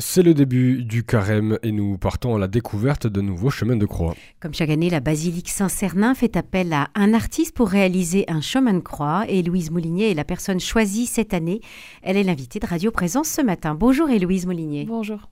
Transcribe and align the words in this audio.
C'est 0.00 0.22
le 0.22 0.32
début 0.32 0.84
du 0.84 1.02
carême 1.02 1.58
et 1.64 1.72
nous 1.72 1.98
partons 1.98 2.36
à 2.36 2.38
la 2.38 2.46
découverte 2.46 3.08
de 3.08 3.20
nouveaux 3.20 3.50
chemins 3.50 3.74
de 3.74 3.84
croix. 3.84 4.14
Comme 4.38 4.54
chaque 4.54 4.70
année, 4.70 4.90
la 4.90 5.00
basilique 5.00 5.48
Saint-Cernin 5.48 6.14
fait 6.14 6.36
appel 6.36 6.72
à 6.72 6.86
un 6.94 7.14
artiste 7.14 7.52
pour 7.52 7.68
réaliser 7.68 8.24
un 8.28 8.40
chemin 8.40 8.74
de 8.74 8.78
croix 8.78 9.24
et 9.28 9.42
Louise 9.42 9.72
Moulinier 9.72 10.12
est 10.12 10.14
la 10.14 10.22
personne 10.22 10.60
choisie 10.60 11.06
cette 11.06 11.34
année. 11.34 11.60
Elle 12.02 12.16
est 12.16 12.22
l'invitée 12.22 12.60
de 12.60 12.66
Radio 12.66 12.92
Présence 12.92 13.28
ce 13.28 13.42
matin. 13.42 13.74
Bonjour 13.74 14.08
Héloïse 14.08 14.46
Moulinier. 14.46 14.84
Bonjour. 14.84 15.30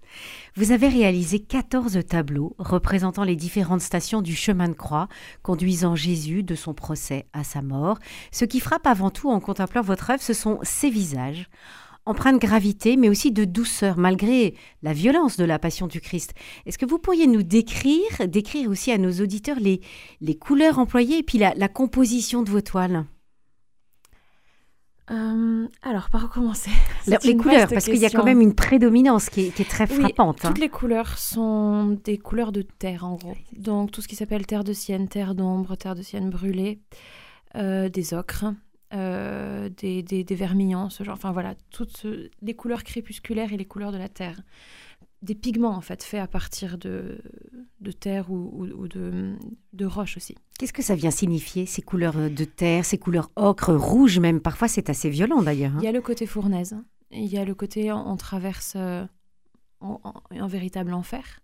Vous 0.57 0.73
avez 0.73 0.89
réalisé 0.89 1.39
14 1.39 2.01
tableaux 2.05 2.57
représentant 2.59 3.23
les 3.23 3.37
différentes 3.37 3.83
stations 3.83 4.21
du 4.21 4.35
chemin 4.35 4.69
de 4.69 4.75
croix, 4.75 5.07
conduisant 5.45 5.95
Jésus 5.95 6.43
de 6.43 6.57
son 6.57 6.75
procès 6.75 7.27
à 7.33 7.45
sa 7.45 7.63
mort. 7.63 8.01
Ce 8.33 8.45
qui 8.45 8.59
frappe 8.59 8.89
avant 8.89 9.11
tout 9.11 9.31
en 9.31 9.39
contemplant 9.39 9.83
votre 9.83 10.11
œuvre, 10.11 10.23
ce 10.23 10.33
sont 10.33 10.59
ses 10.65 10.91
visages 10.91 11.49
empreint 12.07 12.33
de 12.33 12.39
gravité, 12.39 12.97
mais 12.97 13.09
aussi 13.09 13.33
de 13.33 13.45
douceur, 13.45 13.99
malgré 13.99 14.55
la 14.83 14.93
violence 14.93 15.37
de 15.37 15.45
la 15.45 15.59
passion 15.59 15.89
du 15.89 16.01
Christ. 16.01 16.33
Est-ce 16.65 16.79
que 16.79 16.87
vous 16.87 16.99
pourriez 16.99 17.27
nous 17.27 17.43
décrire, 17.43 18.29
décrire 18.29 18.71
aussi 18.71 18.93
à 18.93 18.99
nos 18.99 19.13
auditeurs 19.13 19.59
les, 19.61 19.81
les 20.21 20.37
couleurs 20.37 20.79
employées 20.79 21.19
et 21.19 21.23
puis 21.23 21.39
la, 21.39 21.69
composition 21.69 22.43
de 22.43 22.51
vos 22.51 22.61
toiles? 22.61 23.05
Euh, 25.11 25.69
alors, 25.83 26.11
par 26.11 26.25
où 26.25 26.29
commencer? 26.29 26.71
Les 27.07 27.37
couleurs, 27.37 27.69
parce 27.69 27.85
qu'il 27.85 27.97
y 27.97 28.07
a 28.07 28.11
quand 28.11 28.25
même 28.25 28.41
une 28.41 28.55
prédominance 28.55 29.29
qui 29.29 29.43
est, 29.43 29.69
très 29.69 29.87
frappante. 29.87 30.45
Hein. 30.45 30.49
Toutes 30.49 30.59
les 30.59 30.69
couleurs 30.69 31.19
sont 31.19 31.99
des 32.05 32.19
couleurs 32.19 32.51
de 32.51 32.63
terre, 32.63 33.05
en 33.05 33.15
gros. 33.15 33.37
Donc, 33.57 33.93
tout 33.93 34.01
ce 34.01 34.09
qui 34.09 34.17
s'appelle 34.17 34.47
terre 34.47 34.65
de 34.65 34.73
sienne, 34.73 35.09
terre 35.09 35.35
d'ombre, 35.35 35.77
terre 35.77 35.95
de 35.95 36.03
sienne 36.03 36.31
brûlée, 36.31 36.81
euh, 37.57 37.89
des 37.89 38.15
ocres, 38.15 38.47
euh, 38.95 39.69
des, 39.69 40.03
des, 40.03 40.35
vermillons, 40.35 40.91
ce 40.91 41.03
genre. 41.05 41.15
Enfin 41.15 41.33
voilà, 41.33 41.55
toutes 41.71 42.07
les 42.43 42.55
couleurs 42.55 42.85
crépusculaires 42.85 43.53
et 43.53 43.57
les 43.57 43.65
couleurs 43.65 43.93
de 43.93 43.99
la 43.99 44.09
terre. 44.09 44.41
Des 45.23 45.35
pigments 45.35 45.75
en 45.75 45.81
fait, 45.81 46.05
faits 46.05 46.21
à 46.21 46.27
partir 46.27 46.79
de, 46.79 47.21
de 47.81 47.91
terre 47.91 48.31
ou, 48.31 48.87
de, 48.87 49.35
de 49.73 49.87
roche 49.87 50.17
aussi. 50.17 50.37
Qu'est-ce 50.59 50.73
que 50.73 50.83
ça 50.83 50.95
vient 50.95 51.11
signifier, 51.11 51.67
ces 51.67 51.83
couleurs 51.83 52.31
de 52.31 52.45
terre, 52.45 52.85
ces 52.85 52.99
couleurs 52.99 53.31
ocre, 53.35 53.75
rouge 53.75 54.19
même? 54.19 54.41
Parfois 54.41 54.69
c'est 54.69 54.89
assez 54.91 55.11
violent 55.11 55.43
d'ailleurs. 55.43 55.73
Hein. 55.73 55.81
Il 55.81 55.85
y 55.85 55.89
a 55.89 55.93
le 55.93 56.03
côté 56.03 56.27
fournaise, 56.27 56.77
il 57.11 57.27
y 57.27 57.39
a 57.39 57.45
le 57.45 57.55
côté 57.55 57.91
on, 57.93 58.17
traverse 58.17 58.75
euh, 58.77 59.05
un 59.81 60.47
véritable 60.47 60.93
enfer. 60.93 61.41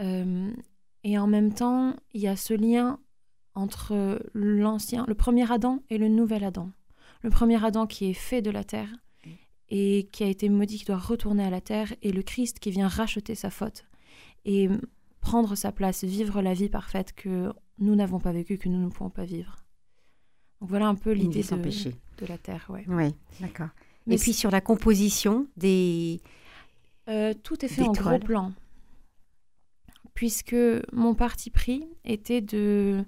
Euh, 0.00 0.50
et 1.04 1.18
en 1.18 1.26
même 1.26 1.52
temps, 1.52 1.94
il 2.14 2.20
y 2.22 2.28
a 2.28 2.36
ce 2.36 2.54
lien 2.54 2.98
entre 3.54 4.20
l'ancien, 4.34 5.04
le 5.08 5.14
premier 5.14 5.50
Adam 5.50 5.82
et 5.90 5.98
le 5.98 6.08
nouvel 6.08 6.44
Adam. 6.44 6.70
Le 7.22 7.30
premier 7.30 7.62
Adam 7.64 7.86
qui 7.86 8.06
est 8.10 8.14
fait 8.14 8.42
de 8.42 8.50
la 8.50 8.64
terre 8.64 8.90
et 9.70 10.08
qui 10.12 10.24
a 10.24 10.28
été 10.28 10.48
maudit, 10.48 10.78
qui 10.78 10.84
doit 10.84 10.96
retourner 10.96 11.44
à 11.44 11.50
la 11.50 11.60
terre, 11.60 11.94
et 12.02 12.12
le 12.12 12.22
Christ 12.22 12.58
qui 12.58 12.70
vient 12.70 12.88
racheter 12.88 13.34
sa 13.34 13.50
faute 13.50 13.84
et 14.44 14.68
prendre 15.20 15.54
sa 15.54 15.72
place, 15.72 16.04
vivre 16.04 16.40
la 16.40 16.54
vie 16.54 16.68
parfaite 16.68 17.12
que 17.12 17.52
nous 17.78 17.94
n'avons 17.94 18.18
pas 18.18 18.32
vécue, 18.32 18.56
que 18.56 18.68
nous 18.68 18.82
ne 18.82 18.88
pouvons 18.88 19.10
pas 19.10 19.24
vivre. 19.24 19.56
Donc 20.60 20.70
voilà 20.70 20.88
un 20.88 20.94
peu 20.94 21.12
l'idée 21.12 21.42
de, 21.42 21.56
de, 21.56 22.26
la 22.26 22.38
terre. 22.38 22.66
Oui, 22.70 22.80
ouais, 22.88 23.12
d'accord. 23.40 23.68
Et 24.08 24.16
puis 24.16 24.32
sur 24.32 24.50
la 24.50 24.60
composition 24.60 25.46
des... 25.56 26.20
Euh, 27.08 27.34
tout 27.42 27.64
est 27.64 27.68
fait 27.68 27.82
en 27.82 27.92
gros 27.92 28.18
plan. 28.18 28.52
Puisque 30.14 30.56
mon 30.92 31.14
parti 31.14 31.50
pris 31.50 31.86
était 32.04 32.40
de 32.40 33.04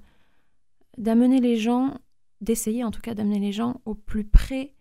d'amener 0.98 1.40
les 1.40 1.56
gens, 1.56 1.98
d'essayer 2.40 2.84
en 2.84 2.90
tout 2.90 3.00
cas 3.00 3.14
d'amener 3.14 3.38
les 3.38 3.52
gens 3.52 3.80
au 3.84 3.94
plus 3.94 4.24
près 4.24 4.74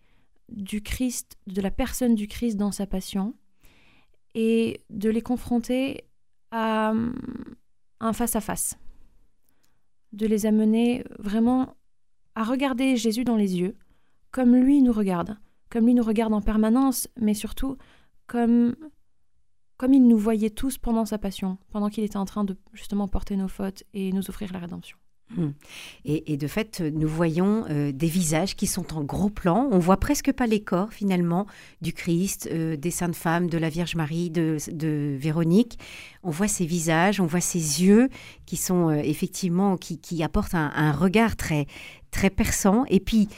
du 0.48 0.82
Christ, 0.82 1.38
de 1.46 1.60
la 1.60 1.70
personne 1.70 2.14
du 2.14 2.26
Christ 2.26 2.56
dans 2.56 2.72
sa 2.72 2.86
passion, 2.86 3.34
et 4.34 4.82
de 4.90 5.10
les 5.10 5.22
confronter 5.22 6.04
à 6.50 6.92
un 8.00 8.12
face-à-face, 8.12 8.78
de 10.12 10.26
les 10.26 10.46
amener 10.46 11.04
vraiment 11.18 11.76
à 12.34 12.44
regarder 12.44 12.96
Jésus 12.96 13.24
dans 13.24 13.36
les 13.36 13.58
yeux, 13.58 13.76
comme 14.30 14.54
lui 14.54 14.82
nous 14.82 14.92
regarde, 14.92 15.36
comme 15.68 15.86
lui 15.86 15.94
nous 15.94 16.02
regarde 16.02 16.32
en 16.32 16.40
permanence, 16.40 17.08
mais 17.16 17.34
surtout 17.34 17.76
comme, 18.26 18.76
comme 19.76 19.92
il 19.92 20.06
nous 20.06 20.18
voyait 20.18 20.50
tous 20.50 20.78
pendant 20.78 21.04
sa 21.04 21.18
passion, 21.18 21.58
pendant 21.70 21.88
qu'il 21.88 22.04
était 22.04 22.16
en 22.16 22.24
train 22.24 22.44
de 22.44 22.56
justement 22.72 23.08
porter 23.08 23.36
nos 23.36 23.48
fautes 23.48 23.84
et 23.92 24.12
nous 24.12 24.30
offrir 24.30 24.52
la 24.52 24.60
rédemption. 24.60 24.96
Hmm. 25.36 25.50
Et, 26.04 26.36
de 26.36 26.46
fait, 26.48 26.80
nous 26.80 27.06
voyons 27.06 27.64
euh, 27.70 27.92
des 27.92 28.08
visages 28.08 28.56
qui 28.56 28.66
sont 28.66 28.94
en 28.94 29.04
gros 29.04 29.30
plan. 29.30 29.68
On 29.70 29.78
voit 29.78 29.98
presque 29.98 30.32
pas 30.32 30.46
les 30.46 30.60
corps 30.60 30.92
finalement 30.92 31.46
du 31.82 31.92
Christ, 31.92 32.48
euh, 32.50 32.76
des 32.76 32.90
saintes 32.90 33.14
femmes, 33.14 33.48
de 33.48 33.56
la 33.56 33.68
Vierge 33.68 33.94
Marie, 33.94 34.30
de, 34.30 35.16
Véronique. 35.16 35.78
On 36.24 36.30
voit 36.30 36.48
ces 36.48 36.66
visages, 36.66 37.20
on 37.20 37.26
voit 37.26 37.40
ces 37.40 37.84
yeux 37.84 38.08
qui 38.44 38.56
sont 38.56 38.88
euh, 38.88 38.94
effectivement 38.96 39.76
qui, 39.76 40.22
apportent 40.22 40.54
un, 40.54 40.92
regard 40.92 41.36
très 41.36 41.66
très 42.10 42.30
perçant. 42.30 42.84
Et 42.88 43.00
puis 43.00 43.28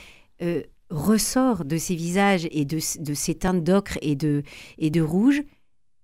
ressort 0.90 1.64
de 1.64 1.76
ces 1.76 1.94
visages 1.94 2.48
et 2.50 2.64
de, 2.64 2.78
ces 2.80 3.34
teintes 3.34 3.62
d'ocre 3.62 3.98
et 4.00 4.16
de 4.16 5.00
rouge 5.00 5.42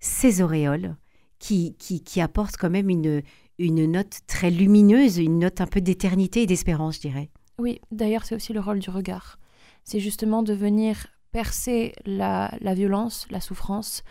ces 0.01 0.43
auréoles 0.43 0.97
qui, 1.39 1.75
qui 1.77 2.21
apportent 2.21 2.57
quand 2.57 2.71
même 2.71 2.89
une, 2.89 3.23
une 3.59 3.91
note 3.91 4.21
très 4.27 4.51
lumineuse, 4.51 5.19
une 5.19 5.41
note 5.41 5.61
un 5.61 5.67
peu 5.67 5.81
d'éternité 5.81 6.43
et 6.43 6.47
d'espérance, 6.47 6.97
je 6.97 7.01
dirais. 7.01 7.31
Oui, 7.59 7.81
d'ailleurs, 7.91 8.25
c'est 8.25 8.35
aussi 8.35 8.53
le 8.53 8.61
rôle 8.61 8.79
du 8.79 8.91
regard. 8.91 9.39
C'est 9.85 10.01
justement 10.01 10.43
de 10.43 10.55
venir 10.55 11.09
percer 11.33 11.93
la, 12.07 12.51
violence, 12.75 13.27
la 13.31 13.41
souffrance, 13.41 14.03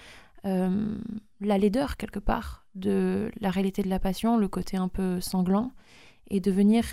euh, 0.46 0.98
la 1.40 1.58
laideur, 1.58 1.98
quelque 1.98 2.20
part, 2.20 2.66
de 2.76 3.32
la 3.40 3.50
réalité 3.50 3.82
de 3.82 3.90
la 3.90 4.00
passion, 4.00 4.38
le 4.38 4.48
côté 4.48 4.78
un 4.78 4.88
peu 4.88 5.22
sanglant, 5.22 5.72
et 6.30 6.40
de 6.40 6.52
venir 6.52 6.86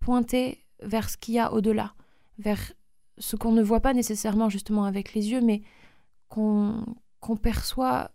pointer 0.00 0.64
vers 0.82 1.10
ce 1.10 1.16
qu'il 1.16 1.34
y 1.34 1.38
a 1.38 1.52
au-delà, 1.52 1.94
vers 2.38 2.72
ce 3.18 3.36
qu'on 3.36 3.52
ne 3.52 3.62
voit 3.62 3.80
pas 3.80 3.94
nécessairement 3.94 4.48
justement 4.48 4.84
avec 4.84 5.14
les 5.14 5.30
yeux, 5.30 5.40
mais 5.40 5.62
qu'on 6.28 6.84
perçoit 7.42 8.10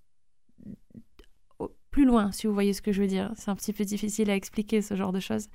plus 1.91 2.05
loin, 2.05 2.31
si 2.31 2.47
vous 2.47 2.53
voyez 2.53 2.73
ce 2.73 2.81
que 2.81 2.91
je 2.91 3.01
veux 3.01 3.07
dire. 3.07 3.31
C'est 3.35 3.51
un 3.51 3.55
petit 3.55 3.73
peu 3.73 3.83
difficile 3.83 4.29
à 4.29 4.35
expliquer 4.35 4.81
ce 4.81 4.95
genre 4.95 5.11
de 5.11 5.19
choses. 5.19 5.47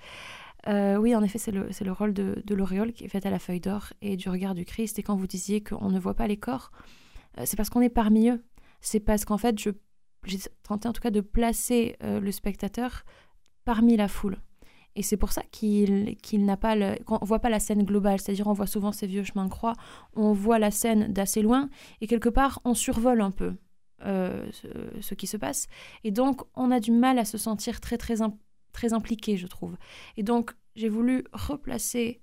Euh, 0.69 0.97
oui, 0.97 1.15
en 1.15 1.23
effet, 1.23 1.39
c'est 1.39 1.53
le, 1.53 1.69
le, 1.81 1.93
rôle 1.93 2.13
de, 2.13 2.43
l'auréole 2.55 2.93
qui 2.93 3.05
est 3.05 3.09
faite 3.09 3.27
à 3.27 3.31
la 3.31 3.39
feuille 3.39 3.61
d'or 3.61 3.93
et 4.03 4.17
du 4.17 4.29
regard 4.29 4.55
du 4.55 4.65
Christ. 4.65 4.99
Et 4.99 5.03
quand 5.03 5.17
vous 5.17 5.27
disiez 5.27 5.63
qu'on 5.63 5.91
ne 5.91 5.99
voit 5.99 6.15
pas 6.15 6.27
les 6.27 6.37
corps, 6.37 6.71
euh, 7.39 7.43
c'est 7.45 7.57
parce 7.57 7.71
qu'on 7.71 7.81
est 7.81 7.89
parmi 7.89 8.29
eux. 8.29 8.45
C'est 8.81 9.01
parce 9.01 9.25
qu'en 9.25 9.39
fait, 9.39 9.59
j'ai 9.59 10.39
tenté 10.63 10.89
en 10.89 10.93
tout 10.93 11.01
cas 11.01 11.11
de 11.11 11.21
placer 11.21 11.97
euh, 12.03 12.21
le 12.21 12.33
spectateur 12.33 13.05
parmi 13.65 13.97
la 13.97 14.09
foule. 14.09 14.39
Et 14.97 15.03
c'est 15.03 15.19
pour 15.19 15.31
ça 15.31 15.43
qu'il 15.51 16.17
n'a 16.33 16.57
pas 16.57 16.75
voit 17.21 17.39
pas 17.39 17.51
la 17.51 17.61
scène 17.61 17.85
globale, 17.85 18.19
c'est-à-dire 18.19 18.47
on 18.47 18.55
voit 18.55 18.67
souvent 18.67 18.93
ces 18.93 19.07
vieux 19.07 19.25
chemins 19.25 19.45
de 19.45 19.51
croix, 19.51 19.75
on 20.15 20.33
voit 20.33 20.59
la 20.59 20.71
scène 20.71 21.13
d'assez 21.13 21.43
loin 21.43 21.69
et 22.01 22.07
quelque 22.07 22.31
part 22.31 22.61
on 22.65 22.73
survole 22.73 23.21
un 23.21 23.31
peu. 23.31 23.57
Euh, 24.05 24.47
ce, 25.01 25.15
qui 25.15 25.27
se 25.27 25.39
passe. 25.39 25.69
Et 26.05 26.11
donc, 26.11 26.43
on 26.55 26.71
a 26.71 26.81
du 26.81 26.91
mal 26.91 27.19
à 27.19 27.25
se 27.25 27.39
sentir 27.39 27.81
très, 27.81 27.97
très, 27.97 28.17
très 28.73 28.93
impliqué, 28.93 29.39
je 29.39 29.47
trouve. 29.47 29.75
Et 30.19 30.23
donc, 30.23 30.53
j'ai 30.75 30.91
voulu 30.91 31.25
replacer 31.33 32.21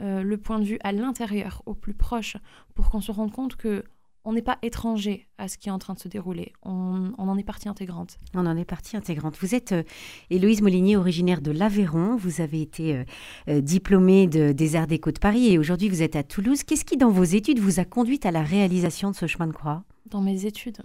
euh, 0.00 0.22
le 0.22 0.36
point 0.36 0.58
de 0.58 0.64
vue 0.64 0.78
à 0.82 0.90
l'intérieur, 0.90 1.62
au 1.64 1.74
plus 1.74 1.94
proche, 1.94 2.36
pour 2.74 2.90
qu'on 2.90 3.00
se 3.00 3.12
rende 3.12 3.30
compte 3.30 3.54
que 3.54 3.84
on 4.24 4.32
n'est 4.32 4.42
pas 4.42 4.58
étranger 4.62 5.28
à 5.38 5.46
ce 5.46 5.58
qui 5.58 5.68
est 5.68 5.72
en 5.72 5.78
train 5.78 5.94
de 5.94 6.00
se 6.00 6.08
dérouler. 6.08 6.52
On, 6.62 7.12
en 7.16 7.38
est 7.38 7.44
partie 7.44 7.68
intégrante. 7.68 8.18
On 8.34 8.46
en 8.46 8.56
est 8.56 8.64
partie 8.64 8.96
intégrante. 8.96 9.36
Vous 9.40 9.54
êtes 9.54 9.72
euh, 9.72 9.82
Héloïse 10.30 10.60
Molinier, 10.60 10.96
originaire 10.96 11.40
de 11.40 11.52
l'Aveyron. 11.52 12.16
Vous 12.16 12.40
avez 12.40 12.62
été 12.62 13.04
diplômée 13.48 14.26
de, 14.26 14.50
des 14.50 14.74
Arts 14.74 14.88
Déco 14.88 15.12
de 15.12 15.20
Paris 15.20 15.52
et 15.52 15.58
aujourd'hui 15.58 15.88
vous 15.88 16.02
êtes 16.02 16.16
à 16.16 16.24
Toulouse. 16.24 16.64
Qu'est-ce 16.64 16.84
qui, 16.84 16.96
dans 16.96 17.10
vos 17.10 17.24
études, 17.24 17.60
vous 17.60 17.78
a 17.78 17.84
conduite 17.84 18.26
à 18.26 18.32
la 18.32 18.42
réalisation 18.42 19.12
de 19.12 19.16
ce 19.16 19.26
chemin 19.26 19.46
de 19.46 19.52
croix? 19.52 19.84
Dans 20.06 20.20
mes 20.20 20.46
études 20.46 20.78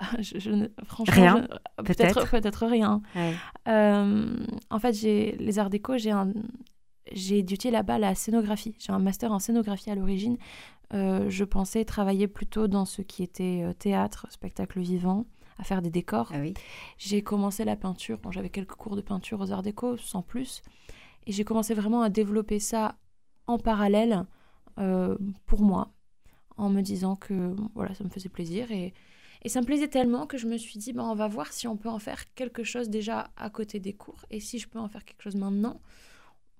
je, 0.20 0.68
franchement, 0.84 1.14
rien, 1.14 1.48
peut-être 1.84 2.28
peut-être 2.30 2.66
rien. 2.66 3.02
Euh, 3.68 4.46
en 4.70 4.78
fait, 4.78 4.92
j'ai 4.92 5.36
les 5.38 5.58
arts 5.58 5.70
déco, 5.70 5.98
j'ai 5.98 6.10
un, 6.10 6.32
j'ai 7.12 7.38
étudié 7.38 7.70
là-bas 7.70 7.98
la 7.98 8.14
scénographie. 8.14 8.74
J'ai 8.78 8.92
un 8.92 8.98
master 8.98 9.32
en 9.32 9.38
scénographie 9.38 9.90
à 9.90 9.94
l'origine. 9.94 10.38
Euh, 10.92 11.28
je 11.28 11.44
pensais 11.44 11.84
travailler 11.84 12.28
plutôt 12.28 12.66
dans 12.66 12.84
ce 12.84 13.02
qui 13.02 13.22
était 13.22 13.62
euh, 13.62 13.72
théâtre, 13.72 14.26
spectacle 14.30 14.80
vivant, 14.80 15.26
à 15.58 15.64
faire 15.64 15.82
des 15.82 15.90
décors. 15.90 16.30
Ah 16.34 16.38
oui. 16.40 16.54
J'ai 16.98 17.22
commencé 17.22 17.64
la 17.64 17.76
peinture. 17.76 18.18
Bon, 18.18 18.30
j'avais 18.30 18.50
quelques 18.50 18.74
cours 18.74 18.96
de 18.96 19.02
peinture 19.02 19.40
aux 19.40 19.52
arts 19.52 19.62
déco, 19.62 19.96
sans 19.98 20.22
plus. 20.22 20.62
Et 21.26 21.32
j'ai 21.32 21.44
commencé 21.44 21.74
vraiment 21.74 22.02
à 22.02 22.08
développer 22.08 22.58
ça 22.58 22.96
en 23.46 23.58
parallèle 23.58 24.24
pour 25.44 25.60
moi, 25.60 25.92
en 26.56 26.70
me 26.70 26.80
disant 26.80 27.14
que 27.14 27.54
voilà, 27.74 27.92
ça 27.94 28.02
me 28.02 28.08
faisait 28.08 28.30
plaisir 28.30 28.72
et 28.72 28.94
et 29.42 29.48
ça 29.48 29.60
me 29.60 29.66
plaisait 29.66 29.88
tellement 29.88 30.26
que 30.26 30.38
je 30.38 30.46
me 30.46 30.56
suis 30.56 30.78
dit, 30.78 30.92
bah, 30.92 31.04
on 31.04 31.14
va 31.14 31.28
voir 31.28 31.52
si 31.52 31.66
on 31.66 31.76
peut 31.76 31.88
en 31.88 31.98
faire 31.98 32.32
quelque 32.34 32.64
chose 32.64 32.90
déjà 32.90 33.30
à 33.36 33.50
côté 33.50 33.80
des 33.80 33.92
cours. 33.92 34.24
Et 34.30 34.40
si 34.40 34.58
je 34.58 34.68
peux 34.68 34.78
en 34.78 34.88
faire 34.88 35.04
quelque 35.04 35.22
chose 35.22 35.36
maintenant, 35.36 35.80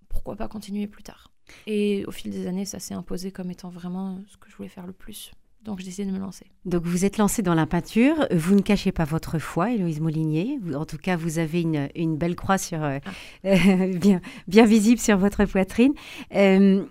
pourquoi 0.08 0.36
pas 0.36 0.48
continuer 0.48 0.86
plus 0.86 1.02
tard 1.02 1.30
Et 1.66 2.04
au 2.06 2.10
fil 2.10 2.30
des 2.30 2.46
années, 2.46 2.64
ça 2.64 2.78
s'est 2.78 2.94
imposé 2.94 3.32
comme 3.32 3.50
étant 3.50 3.68
vraiment 3.68 4.18
ce 4.28 4.36
que 4.36 4.50
je 4.50 4.56
voulais 4.56 4.68
faire 4.68 4.86
le 4.86 4.92
plus. 4.92 5.32
Donc 5.62 5.78
j'ai 5.78 5.86
décidé 5.86 6.10
de 6.10 6.16
me 6.16 6.20
lancer. 6.20 6.46
Donc 6.64 6.84
vous 6.84 7.04
êtes 7.04 7.18
lancée 7.18 7.42
dans 7.42 7.54
la 7.54 7.66
peinture, 7.66 8.26
vous 8.34 8.54
ne 8.54 8.62
cachez 8.62 8.92
pas 8.92 9.04
votre 9.04 9.38
foi, 9.38 9.72
Héloïse 9.72 10.00
Molinier. 10.00 10.58
En 10.74 10.86
tout 10.86 10.96
cas, 10.96 11.16
vous 11.16 11.38
avez 11.38 11.60
une, 11.60 11.90
une 11.94 12.16
belle 12.16 12.34
croix 12.34 12.56
sur, 12.56 12.82
euh, 12.82 12.98
ah. 13.44 13.86
bien, 13.94 14.22
bien 14.48 14.64
visible 14.64 14.98
sur 14.98 15.18
votre 15.18 15.44
poitrine. 15.44 15.92
Euh, 16.34 16.82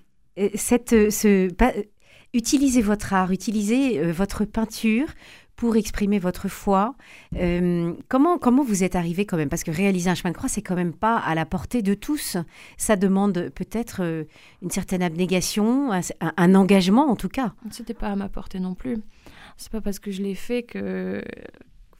cette, 0.53 1.09
ce, 1.09 1.49
utilisez 2.33 2.81
votre 2.81 3.13
art, 3.13 3.31
utilisez 3.31 3.99
euh, 3.99 4.11
votre 4.11 4.45
peinture 4.45 5.07
pour 5.59 5.75
exprimer 5.75 6.19
votre 6.19 6.47
foi. 6.47 6.95
Euh, 7.35 7.93
comment, 8.07 8.37
comment 8.37 8.63
vous 8.63 8.85
êtes 8.85 8.95
arrivé 8.95 9.25
quand 9.25 9.35
même? 9.35 9.49
Parce 9.49 9.65
que 9.65 9.71
réaliser 9.71 10.09
un 10.09 10.15
chemin 10.15 10.31
de 10.31 10.37
croix, 10.37 10.47
c'est 10.47 10.61
quand 10.61 10.77
même 10.77 10.93
pas 10.93 11.17
à 11.17 11.35
la 11.35 11.45
portée 11.45 11.81
de 11.81 11.93
tous. 11.95 12.37
Ça 12.77 12.95
demande 12.95 13.49
peut-être 13.53 14.01
euh, 14.01 14.23
une 14.61 14.71
certaine 14.71 15.03
abnégation, 15.03 15.91
un, 15.91 16.55
engagement 16.55 17.11
en 17.11 17.17
tout 17.17 17.27
cas. 17.27 17.53
C'était 17.71 17.93
pas 17.93 18.07
à 18.07 18.15
ma 18.15 18.29
portée 18.29 18.61
non 18.61 18.73
plus. 18.73 18.99
C'est 19.57 19.69
pas 19.69 19.81
parce 19.81 19.99
que 19.99 20.11
je 20.11 20.23
l'ai 20.23 20.33
fait 20.33 20.63
que. 20.63 21.21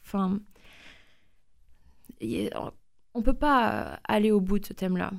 Enfin. 0.05 0.39
On 3.13 3.21
peut 3.21 3.33
pas 3.33 4.00
aller 4.07 4.31
au 4.31 4.39
bout 4.39 4.59
de 4.59 4.67
ce 4.67 4.73
thème-là. 4.73 5.12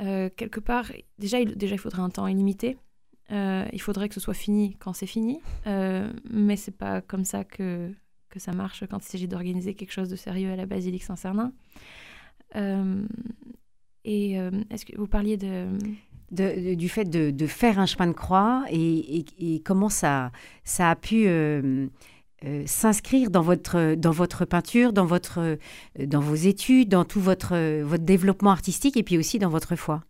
Euh, 0.00 0.28
quelque 0.36 0.58
part, 0.58 0.86
déjà 1.20 1.44
déjà, 1.44 1.76
il 1.76 1.78
faudrait 1.78 2.02
un 2.02 2.10
temps 2.10 2.26
illimité. 2.26 2.78
Euh, 3.32 3.66
il 3.72 3.80
faudrait 3.80 4.08
que 4.08 4.14
ce 4.14 4.20
soit 4.20 4.34
fini 4.34 4.76
quand 4.78 4.92
c'est 4.92 5.06
fini, 5.06 5.40
euh, 5.66 6.12
mais 6.30 6.56
c'est 6.56 6.76
pas 6.76 7.00
comme 7.00 7.24
ça 7.24 7.44
que, 7.44 7.90
que 8.28 8.38
ça 8.38 8.52
marche 8.52 8.84
quand 8.90 8.98
il 8.98 9.08
s'agit 9.08 9.28
d'organiser 9.28 9.74
quelque 9.74 9.92
chose 9.92 10.10
de 10.10 10.16
sérieux 10.16 10.50
à 10.50 10.56
la 10.56 10.66
basilique 10.66 11.04
Saint-Cernin. 11.04 11.52
Euh, 12.56 13.06
et 14.04 14.34
est-ce 14.68 14.84
que 14.84 14.98
vous 14.98 15.06
parliez 15.06 15.38
de... 15.38 15.66
de, 16.30 16.74
du 16.74 16.90
fait 16.90 17.06
de, 17.06 17.30
de, 17.30 17.46
faire 17.46 17.78
un 17.78 17.86
chemin 17.86 18.06
de 18.06 18.12
croix 18.12 18.64
et, 18.68 19.24
et, 19.38 19.62
comment 19.62 19.88
ça, 19.88 20.30
ça 20.62 20.90
a 20.90 20.94
pu 20.94 21.26
s'inscrire 22.66 23.30
dans 23.30 23.40
votre, 23.40 23.94
dans 23.94 24.10
votre 24.10 24.44
peinture, 24.44 24.92
dans, 24.92 25.06
votre, 25.06 25.56
dans 25.98 26.20
vos 26.20 26.34
études, 26.34 26.90
dans 26.90 27.06
tout 27.06 27.20
votre, 27.20 27.80
votre 27.80 28.04
développement 28.04 28.50
artistique 28.50 28.98
et 28.98 29.02
puis 29.02 29.16
aussi 29.16 29.38
dans 29.38 29.48
votre 29.48 29.74
foi? 29.74 30.04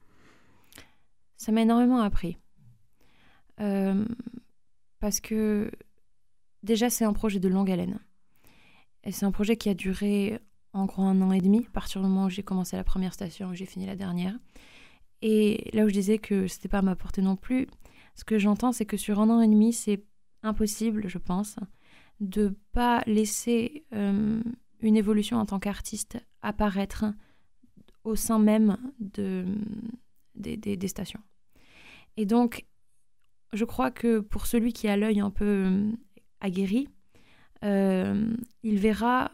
Ça 1.36 1.52
m'a 1.52 1.62
énormément 1.62 2.00
appris. 2.00 2.36
Euh, 3.60 4.04
parce 5.00 5.20
que 5.20 5.70
déjà, 6.62 6.90
c'est 6.90 7.04
un 7.04 7.12
projet 7.12 7.40
de 7.40 7.48
longue 7.48 7.70
haleine. 7.70 8.00
C'est 9.10 9.26
un 9.26 9.32
projet 9.32 9.56
qui 9.56 9.68
a 9.68 9.74
duré 9.74 10.40
en 10.72 10.86
gros 10.86 11.02
un 11.02 11.20
an 11.22 11.32
et 11.32 11.40
demi, 11.40 11.64
à 11.66 11.70
partir 11.70 12.02
du 12.02 12.08
moment 12.08 12.26
où 12.26 12.30
j'ai 12.30 12.42
commencé 12.42 12.76
la 12.76 12.84
première 12.84 13.14
station 13.14 13.52
et 13.52 13.56
j'ai 13.56 13.66
fini 13.66 13.86
la 13.86 13.96
dernière. 13.96 14.36
Et 15.22 15.70
là 15.72 15.84
où 15.84 15.88
je 15.88 15.94
disais 15.94 16.18
que 16.18 16.48
c'était 16.48 16.68
pas 16.68 16.78
à 16.78 16.82
ma 16.82 16.96
portée 16.96 17.22
non 17.22 17.36
plus, 17.36 17.68
ce 18.16 18.24
que 18.24 18.38
j'entends, 18.38 18.72
c'est 18.72 18.84
que 18.84 18.96
sur 18.96 19.20
un 19.20 19.30
an 19.30 19.40
et 19.40 19.48
demi, 19.48 19.72
c'est 19.72 20.04
impossible, 20.42 21.08
je 21.08 21.18
pense, 21.18 21.56
de 22.20 22.56
pas 22.72 23.02
laisser 23.06 23.86
euh, 23.92 24.42
une 24.80 24.96
évolution 24.96 25.38
en 25.38 25.46
tant 25.46 25.58
qu'artiste 25.58 26.18
apparaître 26.42 27.04
au 28.02 28.16
sein 28.16 28.38
même 28.38 28.76
de, 28.98 29.46
des, 30.34 30.56
des 30.56 30.88
stations. 30.88 31.22
Et 32.16 32.26
donc, 32.26 32.66
je 33.54 33.64
crois 33.64 33.90
que 33.90 34.20
pour 34.20 34.46
celui 34.46 34.72
qui 34.72 34.88
a 34.88 34.96
l'œil 34.96 35.20
un 35.20 35.30
peu 35.30 35.44
euh, 35.44 35.92
aguerri, 36.40 36.88
euh, 37.64 38.34
il 38.62 38.78
verra 38.78 39.30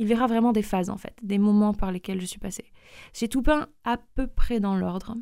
il 0.00 0.06
verra 0.06 0.28
vraiment 0.28 0.52
des 0.52 0.62
phases 0.62 0.90
en 0.90 0.96
fait, 0.96 1.16
des 1.22 1.38
moments 1.38 1.74
par 1.74 1.90
lesquels 1.90 2.20
je 2.20 2.26
suis 2.26 2.38
passée. 2.38 2.72
J'ai 3.12 3.28
tout 3.28 3.42
peint 3.42 3.66
à 3.84 3.96
peu 3.96 4.28
près 4.28 4.60
dans 4.60 4.76
l'ordre. 4.76 5.16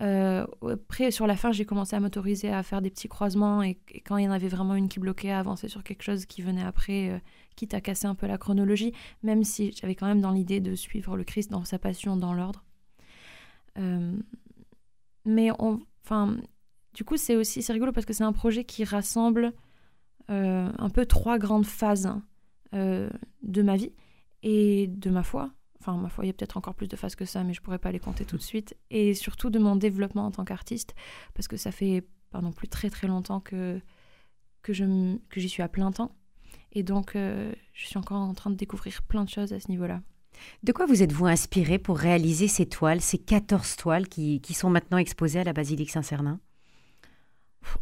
Euh, 0.00 0.46
après, 0.62 1.10
sur 1.10 1.26
la 1.26 1.36
fin, 1.36 1.52
j'ai 1.52 1.66
commencé 1.66 1.94
à 1.94 2.00
m'autoriser 2.00 2.50
à 2.50 2.62
faire 2.62 2.80
des 2.80 2.88
petits 2.88 3.08
croisements 3.08 3.62
et, 3.62 3.78
quand 4.06 4.16
il 4.16 4.24
y 4.24 4.28
en 4.28 4.32
avait 4.32 4.48
vraiment 4.48 4.74
une 4.74 4.88
qui 4.88 5.00
bloquait, 5.00 5.30
à 5.30 5.38
avancer 5.38 5.68
sur 5.68 5.84
quelque 5.84 6.02
chose 6.02 6.24
qui 6.24 6.40
venait 6.40 6.62
après, 6.62 7.22
quitte 7.54 7.74
à 7.74 7.82
casser 7.82 8.06
un 8.06 8.14
peu 8.14 8.26
la 8.26 8.38
chronologie, 8.38 8.94
même 9.22 9.44
si 9.44 9.72
j'avais 9.72 9.94
quand 9.94 10.06
même 10.06 10.22
dans 10.22 10.30
l'idée 10.30 10.60
de 10.60 10.74
suivre 10.74 11.18
le 11.18 11.24
Christ 11.24 11.50
dans 11.50 11.66
sa 11.66 11.78
passion 11.78 12.16
dans 12.16 12.32
l'ordre. 12.32 12.64
mais 15.26 15.50
enfin, 15.58 16.38
du 16.94 17.04
coup, 17.04 17.16
c'est 17.16 17.36
aussi 17.36 17.62
c'est 17.62 17.72
rigolo 17.72 17.92
parce 17.92 18.06
que 18.06 18.12
c'est 18.12 18.24
un 18.24 18.32
projet 18.32 18.64
qui 18.64 18.84
rassemble 18.84 19.52
euh, 20.30 20.70
un 20.78 20.90
peu 20.90 21.06
trois 21.06 21.38
grandes 21.38 21.66
phases 21.66 22.12
euh, 22.74 23.10
de 23.42 23.62
ma 23.62 23.76
vie 23.76 23.92
et 24.42 24.86
de 24.86 25.10
ma 25.10 25.22
foi. 25.22 25.52
Enfin, 25.80 25.96
ma 25.96 26.08
foi, 26.08 26.24
il 26.24 26.28
y 26.28 26.30
a 26.30 26.34
peut-être 26.34 26.56
encore 26.56 26.74
plus 26.74 26.88
de 26.88 26.96
phases 26.96 27.14
que 27.14 27.24
ça, 27.24 27.42
mais 27.42 27.54
je 27.54 27.60
pourrais 27.60 27.78
pas 27.78 27.90
les 27.90 27.98
compter 28.00 28.24
tout 28.24 28.36
de 28.36 28.42
suite. 28.42 28.76
Et 28.90 29.14
surtout 29.14 29.50
de 29.50 29.58
mon 29.58 29.76
développement 29.76 30.26
en 30.26 30.30
tant 30.30 30.44
qu'artiste, 30.44 30.94
parce 31.34 31.48
que 31.48 31.56
ça 31.56 31.72
fait 31.72 32.04
pas 32.30 32.40
non 32.40 32.52
plus 32.52 32.68
très 32.68 32.90
très 32.90 33.06
longtemps 33.06 33.40
que, 33.40 33.80
que, 34.62 34.72
je, 34.72 35.16
que 35.30 35.40
j'y 35.40 35.48
suis 35.48 35.62
à 35.62 35.68
plein 35.68 35.90
temps. 35.90 36.14
Et 36.72 36.82
donc, 36.82 37.16
euh, 37.16 37.52
je 37.72 37.86
suis 37.86 37.98
encore 37.98 38.18
en 38.18 38.34
train 38.34 38.50
de 38.50 38.56
découvrir 38.56 39.02
plein 39.02 39.24
de 39.24 39.30
choses 39.30 39.52
à 39.52 39.58
ce 39.58 39.68
niveau-là. 39.68 40.02
De 40.62 40.72
quoi 40.72 40.86
vous 40.86 41.02
êtes-vous 41.02 41.26
inspiré 41.26 41.78
pour 41.78 41.98
réaliser 41.98 42.46
ces 42.46 42.66
toiles, 42.66 43.00
ces 43.00 43.18
14 43.18 43.76
toiles 43.76 44.08
qui, 44.08 44.40
qui 44.40 44.54
sont 44.54 44.70
maintenant 44.70 44.98
exposées 44.98 45.40
à 45.40 45.44
la 45.44 45.52
basilique 45.52 45.90
Saint-Cernin? 45.90 46.40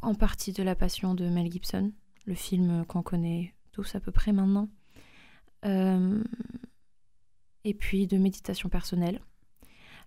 En 0.02 0.14
partie 0.14 0.52
de 0.52 0.62
La 0.62 0.74
Passion 0.74 1.14
de 1.14 1.28
Mel 1.28 1.50
Gibson, 1.50 1.92
le 2.26 2.34
film 2.34 2.84
qu'on 2.86 3.02
connaît 3.02 3.54
tous 3.72 3.94
à 3.94 4.00
peu 4.00 4.12
près 4.12 4.32
maintenant. 4.32 4.68
Euh, 5.64 6.22
et 7.64 7.74
puis 7.74 8.06
de 8.06 8.16
méditation 8.16 8.68
personnelle. 8.68 9.20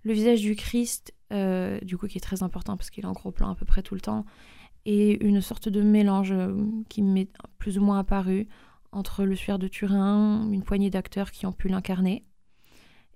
Le 0.04 0.14
visage 0.14 0.42
du 0.42 0.56
Christ, 0.56 1.14
euh, 1.32 1.80
du 1.82 1.98
coup, 1.98 2.08
qui 2.08 2.18
est 2.18 2.22
très 2.22 2.44
important 2.44 2.78
parce 2.78 2.90
qu'il 2.90 3.04
est 3.04 3.08
en 3.08 3.12
gros 3.12 3.32
plan 3.32 3.50
à 3.50 3.56
peu 3.56 3.66
près 3.66 3.84
tout 3.84 3.94
le 3.94 4.02
temps, 4.02 4.26
et 4.86 5.24
une 5.24 5.42
sorte 5.42 5.70
de 5.70 5.82
mélange 5.82 6.32
euh, 6.32 6.56
qui 6.90 7.02
m'est 7.02 7.30
plus 7.60 7.78
ou 7.78 7.84
moins 7.84 8.00
apparu 8.00 8.48
entre 8.92 9.26
le 9.26 9.36
suaire 9.36 9.60
de 9.60 9.68
Turin, 9.68 10.50
une 10.52 10.64
poignée 10.64 10.90
d'acteurs 10.90 11.32
qui 11.32 11.46
ont 11.46 11.54
pu 11.54 11.68
l'incarner, 11.68 12.26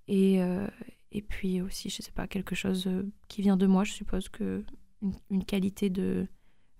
et, 0.07 0.39
et 1.11 1.21
puis 1.21 1.61
aussi, 1.61 1.89
je 1.89 2.01
sais 2.01 2.11
pas, 2.11 2.27
quelque 2.27 2.55
chose 2.55 2.87
qui 3.27 3.41
vient 3.41 3.57
de 3.57 3.65
moi, 3.65 3.83
je 3.83 3.91
suppose 3.91 4.29
que 4.29 4.63
une 5.29 5.43
qualité 5.43 5.89
de, 5.89 6.27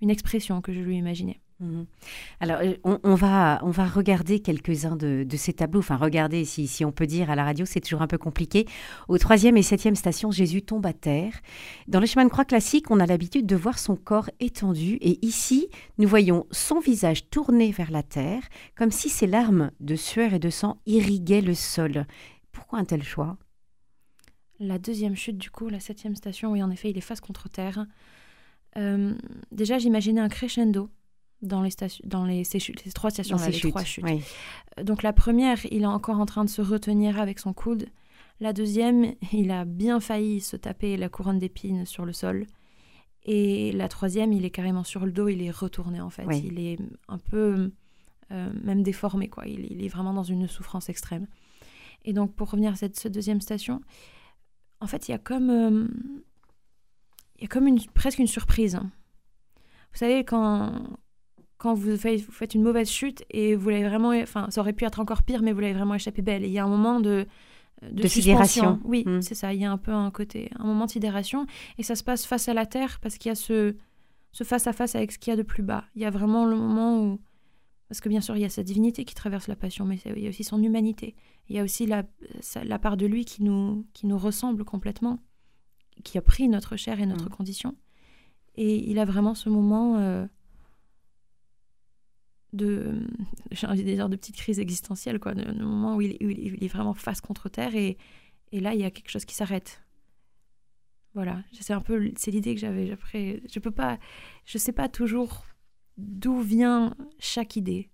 une 0.02 0.10
expression 0.10 0.62
que 0.62 0.74
je 0.74 0.80
lui 0.80 0.98
imaginais. 0.98 1.40
Mhm. 1.62 1.86
Alors, 2.42 2.60
euh, 2.62 2.74
on, 2.84 3.16
va, 3.16 3.60
on 3.64 3.70
va 3.70 3.86
regarder 3.86 4.42
quelques-uns 4.42 4.98
de, 4.98 5.26
ces 5.38 5.54
tableaux. 5.54 5.80
Enfin, 5.80 5.96
regarder, 5.96 6.44
si, 6.44 6.68
si 6.68 6.84
on 6.84 6.92
peut 6.92 7.08
dire 7.08 7.30
à 7.30 7.36
la 7.36 7.46
radio, 7.46 7.66
c'est 7.66 7.80
toujours 7.80 8.02
un 8.02 8.08
peu 8.08 8.18
compliqué. 8.18 8.66
Au 9.08 9.18
troisième 9.18 9.56
et 9.56 9.62
septième 9.62 9.96
station, 9.96 10.32
Jésus 10.32 10.64
tombe 10.64 10.86
à 10.86 10.94
terre. 10.94 11.34
Dans 11.88 12.02
le 12.02 12.06
chemin 12.06 12.26
de 12.26 12.30
croix 12.30 12.44
classique, 12.44 12.92
on 12.92 13.00
a 13.00 13.06
l'habitude 13.06 13.46
de 13.46 13.56
voir 13.56 13.80
son 13.80 13.96
corps 13.96 14.30
étendu. 14.42 14.96
Et 14.96 15.26
ici, 15.26 15.70
nous 15.98 16.10
voyons 16.10 16.46
son 16.52 16.80
visage 16.80 17.30
tourné 17.30 17.72
vers 17.72 17.92
la 17.92 18.04
terre, 18.04 18.44
comme 18.76 18.92
si 18.92 19.08
ses 19.08 19.28
larmes 19.28 19.72
de 19.80 19.96
sueur 19.96 20.34
et 20.34 20.40
de 20.40 20.50
sang 20.50 20.82
irriguaient 20.86 21.42
le 21.42 21.54
sol. 21.54 22.06
Pourquoi 22.52 22.80
un 22.80 22.86
tel 22.86 23.04
choix? 23.04 23.38
La 24.60 24.78
deuxième 24.78 25.16
chute, 25.16 25.38
du 25.38 25.52
coup, 25.52 25.70
la 25.70 25.80
septième 25.80 26.16
station, 26.16 26.52
oui, 26.52 26.64
en 26.64 26.72
effet, 26.72 26.90
il 26.90 26.98
est 26.98 27.02
face 27.02 27.22
contre 27.22 27.50
terre. 27.50 27.86
Euh, 28.78 29.14
déjà, 29.52 29.78
j'imaginais 29.78 30.22
un 30.22 30.30
crescendo 30.30 30.90
dans 31.42 31.62
les, 31.62 31.72
dans 32.04 32.26
les, 32.26 32.44
ces, 32.44 32.60
trois 32.94 33.10
stations, 33.10 33.38
ces 33.38 33.70
trois 33.70 33.84
chutes. 33.84 34.06
Euh, 34.06 34.84
donc 34.84 35.04
la 35.04 35.14
première, 35.14 35.66
il 35.72 35.84
est 35.84 35.88
encore 35.88 36.20
en 36.20 36.26
train 36.26 36.46
de 36.46 36.50
se 36.50 36.62
retenir 36.62 37.20
avec 37.20 37.40
son 37.40 37.54
coude. 37.54 37.88
La 38.40 38.54
deuxième, 38.54 39.14
il 39.34 39.52
a 39.52 39.66
bien 39.66 40.00
failli 40.00 40.42
se 40.42 40.56
taper 40.56 40.98
la 40.98 41.10
couronne 41.10 41.40
d'épines 41.40 41.86
sur 41.86 42.06
le 42.06 42.14
sol. 42.14 42.48
Et 43.28 43.72
la 43.72 43.88
troisième, 43.88 44.34
il 44.34 44.46
est 44.46 44.52
carrément 44.52 44.84
sur 44.84 45.06
le 45.06 45.12
dos, 45.12 45.28
il 45.30 45.42
est 45.42 45.52
retourné 45.52 46.00
en 46.00 46.12
fait. 46.12 46.26
Il 46.44 46.60
est 46.60 46.78
un 47.08 47.18
peu 47.18 47.72
euh, 48.32 48.50
même 48.64 48.84
déformé, 48.84 49.30
quoi. 49.30 49.48
Il, 49.48 49.84
est 49.84 49.88
vraiment 49.88 50.14
dans 50.14 50.24
une 50.24 50.48
souffrance 50.48 50.90
extrême. 50.90 51.26
Et 52.04 52.14
donc 52.14 52.36
pour 52.36 52.52
revenir 52.52 52.74
à 52.74 52.76
cette, 52.76 53.08
deuxième 53.08 53.42
station, 53.42 53.82
en 54.80 54.86
fait, 54.86 55.08
il 55.08 55.12
y 55.12 55.16
a 55.16 55.18
comme 55.18 55.90
il 57.38 57.44
y 57.44 57.46
a 57.46 57.48
comme 57.48 57.68
une, 57.68 57.80
presque 57.94 58.20
une 58.20 58.28
surprise. 58.28 58.80
Vous 58.82 60.00
savez, 60.00 60.24
quand, 60.24 60.74
quand 61.58 61.74
vous 61.74 61.98
faites, 61.98 62.22
vous 62.22 62.32
faites 62.32 62.56
une 62.56 62.64
mauvaise 62.64 62.90
chute 62.90 63.24
et 63.30 63.56
vous 63.56 63.70
l'avez 63.70 63.88
vraiment. 63.88 64.10
Enfin, 64.10 64.48
ça 64.50 64.62
aurait 64.62 64.74
pu 64.74 64.86
être 64.86 65.00
encore 65.00 65.24
pire, 65.24 65.42
mais 65.42 65.52
vous 65.52 65.60
l'avez 65.60 65.74
vraiment 65.74 65.96
échappé 65.96 66.22
belle. 66.22 66.44
Et 66.44 66.48
il 66.48 66.54
y 66.54 66.60
a 66.60 66.64
un 66.64 66.70
moment 66.70 67.00
de. 67.00 67.26
De, 67.92 68.08
sidération. 68.08 68.80
Oui, 68.86 69.04
hmm. 69.06 69.22
c'est 69.22 69.36
ça. 69.36 69.54
Il 69.54 69.60
y 69.60 69.66
a 69.66 69.72
un 69.72 69.78
peu 69.78 69.92
un 69.92 70.10
côté, 70.10 70.50
un 70.58 70.64
moment 70.64 70.86
de 70.86 70.92
sidération. 70.92 71.46
Et 71.78 71.84
ça 71.84 71.96
se 71.96 72.04
passe 72.04 72.26
face 72.26 72.48
à 72.48 72.54
la 72.54 72.66
terre 72.66 73.00
parce 73.02 73.18
qu'il 73.18 73.30
y 73.30 73.32
a 73.32 73.36
ce, 73.36 73.76
ce 74.32 74.44
face-à-face 74.46 74.96
avec 74.96 75.12
ce 75.12 75.20
qu'il 75.20 75.32
y 75.32 75.34
a 75.34 75.38
de 75.38 75.44
plus 75.44 75.62
bas. 75.62 75.84
Il 75.94 76.02
y 76.02 76.06
a 76.06 76.10
vraiment 76.10 76.46
le 76.46 76.56
moment 76.56 77.04
où. 77.04 77.20
Parce 77.90 78.00
que 78.00 78.10
bien 78.10 78.22
sûr, 78.22 78.36
il 78.38 78.42
y 78.42 78.46
a 78.46 78.50
sa 78.50 78.64
divinité 78.64 79.06
qui 79.06 79.14
traverse 79.14 79.48
la 79.48 79.56
passion, 79.56 79.86
mais 79.86 80.00
il 80.06 80.24
y 80.24 80.26
a 80.26 80.30
aussi 80.30 80.44
son 80.44 80.64
humanité. 80.64 81.16
Il 81.50 81.56
y 81.56 81.60
a 81.60 81.64
aussi 81.64 81.86
la, 81.86 82.04
la 82.64 82.80
part 82.80 82.98
de 82.98 83.06
lui 83.06 83.26
qui 83.26 83.44
nous, 83.44 83.86
qui 83.94 84.08
nous 84.08 84.18
ressemble 84.18 84.64
complètement 84.64 85.20
qui 86.04 86.18
a 86.18 86.22
pris 86.22 86.48
notre 86.48 86.76
chair 86.76 87.00
et 87.00 87.06
notre 87.06 87.26
mm. 87.26 87.36
condition. 87.36 87.76
Et 88.56 88.90
il 88.90 89.00
a 89.00 89.06
vraiment 89.06 89.36
ce 89.36 89.50
moment 89.50 89.98
euh, 89.98 90.26
de, 92.54 93.06
j'ai 93.52 93.68
envie 93.68 93.84
de 93.84 93.92
dire, 93.92 94.10
de 94.10 94.16
petite 94.16 94.38
crise 94.38 94.60
existentielle, 94.60 95.20
quoi, 95.20 95.34
le 95.34 95.66
moment 95.66 95.96
où 95.96 96.02
il, 96.02 96.18
il, 96.22 96.64
est 96.64 96.68
vraiment 96.68 96.94
face 96.94 97.22
contre 97.22 97.50
terre 97.50 97.76
et, 97.76 97.98
et 98.52 98.60
là, 98.60 98.74
il 98.74 98.80
y 98.80 98.86
a 98.86 98.92
quelque 98.92 99.10
chose 99.10 99.26
qui 99.26 99.36
s'arrête. 99.36 99.82
Voilà, 101.14 101.44
c'est 101.54 101.74
un 101.74 101.82
peu, 101.82 102.12
c'est 102.18 102.32
l'idée 102.32 102.54
que 102.54 102.60
j'avais. 102.60 102.92
Après, 102.92 103.42
je 103.50 103.60
peux 103.60 103.72
pas, 103.72 103.98
je 104.46 104.58
sais 104.58 104.74
pas 104.74 104.90
toujours 104.90 105.46
d'où 105.98 106.42
vient 106.42 106.94
chaque 107.20 107.56
idée. 107.56 107.90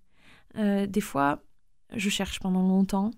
Euh, 0.56 0.86
des 0.86 1.00
fois, 1.00 1.42
je 1.94 2.08
cherche 2.08 2.40
pendant 2.40 2.66
longtemps. 2.66 3.12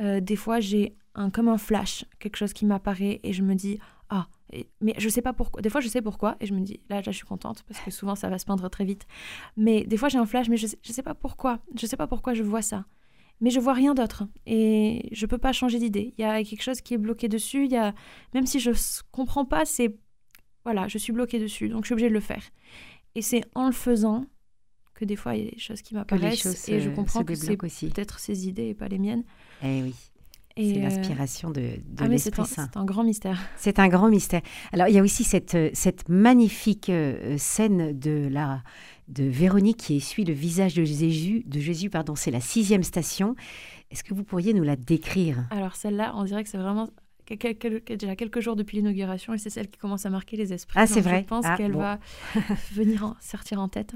Euh, 0.00 0.20
des 0.20 0.36
fois, 0.36 0.60
j'ai 0.60 0.96
un, 1.14 1.30
comme 1.30 1.48
un 1.48 1.58
flash, 1.58 2.04
quelque 2.18 2.36
chose 2.36 2.52
qui 2.52 2.66
m'apparaît 2.66 3.20
et 3.22 3.32
je 3.32 3.42
me 3.42 3.54
dis 3.54 3.78
ah, 4.10 4.26
mais 4.80 4.94
je 4.98 5.08
sais 5.08 5.22
pas 5.22 5.32
pourquoi. 5.32 5.62
Des 5.62 5.70
fois, 5.70 5.80
je 5.80 5.88
sais 5.88 6.02
pourquoi 6.02 6.36
et 6.40 6.46
je 6.46 6.54
me 6.54 6.60
dis 6.60 6.80
là, 6.88 6.96
là, 6.96 7.02
je 7.02 7.10
suis 7.12 7.26
contente 7.26 7.62
parce 7.68 7.80
que 7.80 7.90
souvent, 7.90 8.14
ça 8.14 8.28
va 8.28 8.38
se 8.38 8.44
peindre 8.44 8.68
très 8.68 8.84
vite. 8.84 9.06
Mais 9.56 9.84
des 9.84 9.96
fois, 9.96 10.08
j'ai 10.08 10.18
un 10.18 10.26
flash, 10.26 10.48
mais 10.48 10.56
je 10.56 10.66
sais, 10.66 10.78
sais 10.82 11.02
pas 11.02 11.14
pourquoi. 11.14 11.60
Je 11.76 11.86
sais 11.86 11.96
pas 11.96 12.06
pourquoi 12.06 12.34
je 12.34 12.42
vois 12.42 12.62
ça. 12.62 12.84
Mais 13.40 13.50
je 13.50 13.60
vois 13.60 13.72
rien 13.72 13.94
d'autre 13.94 14.24
et 14.44 15.08
je 15.12 15.24
peux 15.24 15.38
pas 15.38 15.52
changer 15.52 15.78
d'idée. 15.78 16.12
Il 16.18 16.22
y 16.22 16.24
a 16.24 16.42
quelque 16.44 16.62
chose 16.62 16.82
qui 16.82 16.94
est 16.94 16.98
bloqué 16.98 17.28
dessus. 17.28 17.64
Il 17.64 17.72
y 17.72 17.76
a 17.76 17.94
même 18.34 18.46
si 18.46 18.60
je 18.60 18.70
comprends 19.12 19.46
pas, 19.46 19.64
c'est 19.64 19.96
voilà, 20.64 20.88
je 20.88 20.98
suis 20.98 21.12
bloquée 21.12 21.38
dessus, 21.38 21.70
donc 21.70 21.84
je 21.84 21.86
suis 21.86 21.94
obligée 21.94 22.10
de 22.10 22.14
le 22.14 22.20
faire. 22.20 22.42
Et 23.14 23.22
c'est 23.22 23.42
en 23.54 23.66
le 23.66 23.72
faisant 23.72 24.26
que 25.00 25.04
des 25.06 25.16
fois 25.16 25.34
il 25.34 25.44
y 25.44 25.48
a 25.48 25.50
des 25.50 25.58
choses 25.58 25.82
qui 25.82 25.94
m'apparaissent 25.94 26.68
et 26.68 26.80
je 26.80 26.90
comprends 26.90 27.24
que 27.24 27.34
c'est 27.34 27.56
peut-être 27.56 28.18
ses 28.18 28.46
idées 28.46 28.68
et 28.68 28.74
pas 28.74 28.88
les 28.88 28.98
miennes. 28.98 29.24
Eh 29.62 29.82
oui. 29.82 29.94
C'est 30.56 30.78
euh, 30.78 30.82
l'inspiration 30.82 31.50
de, 31.50 31.60
de 31.60 31.80
ah 32.00 32.08
l'Esprit 32.08 32.44
Saint. 32.44 32.68
C'est 32.72 32.78
un 32.78 32.84
grand 32.84 33.04
mystère. 33.04 33.38
C'est 33.56 33.78
un 33.78 33.88
grand 33.88 34.08
mystère. 34.08 34.42
Alors, 34.72 34.88
il 34.88 34.94
y 34.94 34.98
a 34.98 35.02
aussi 35.02 35.24
cette, 35.24 35.54
euh, 35.54 35.70
cette 35.72 36.08
magnifique 36.08 36.90
euh, 36.90 37.38
scène 37.38 37.98
de, 37.98 38.28
la, 38.30 38.62
de 39.08 39.24
Véronique 39.24 39.78
qui 39.78 39.96
essuie 39.96 40.24
le 40.24 40.34
visage 40.34 40.74
de 40.74 40.84
Jésus. 40.84 41.44
De 41.46 41.60
Jésus 41.60 41.88
pardon, 41.88 42.14
c'est 42.16 42.32
la 42.32 42.40
sixième 42.40 42.82
station. 42.82 43.36
Est-ce 43.90 44.04
que 44.04 44.12
vous 44.12 44.24
pourriez 44.24 44.52
nous 44.52 44.64
la 44.64 44.76
décrire? 44.76 45.46
Alors, 45.50 45.76
celle-là, 45.76 46.12
on 46.16 46.24
dirait 46.24 46.42
que 46.42 46.50
c'est 46.50 46.58
vraiment 46.58 46.90
déjà 47.36 48.16
quelques 48.16 48.40
jours 48.40 48.56
depuis 48.56 48.78
l'inauguration 48.78 49.34
et 49.34 49.38
c'est 49.38 49.50
celle 49.50 49.68
qui 49.68 49.78
commence 49.78 50.06
à 50.06 50.10
marquer 50.10 50.36
les 50.36 50.52
esprits. 50.52 50.78
Ah, 50.78 50.86
c'est 50.86 51.00
vrai. 51.00 51.20
Je 51.22 51.26
pense 51.26 51.44
ah, 51.46 51.56
qu'elle 51.56 51.72
va 51.72 51.98
venir 52.72 53.04
en, 53.04 53.16
sortir 53.20 53.60
en 53.60 53.68
tête. 53.68 53.94